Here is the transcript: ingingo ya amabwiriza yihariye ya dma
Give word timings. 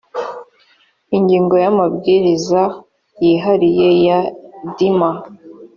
ingingo 1.17 1.53
ya 1.63 1.67
amabwiriza 1.73 2.61
yihariye 3.23 3.87
ya 4.05 4.19
dma 4.77 5.11